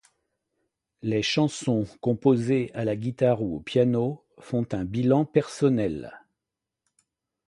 [1.03, 6.23] Les chansons, composés à la guitare ou au piano, font un bilan personnel.